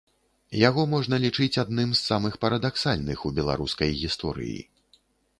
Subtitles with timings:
[0.67, 4.57] Яго можна лічыць адным з самых парадаксальных у беларускай гісторыі.